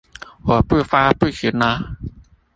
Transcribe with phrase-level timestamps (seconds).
[0.45, 1.95] 我不發不行啦！